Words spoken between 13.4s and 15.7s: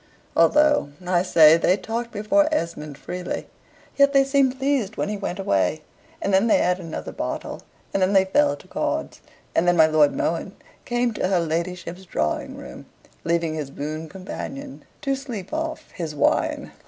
his boon companion to sleep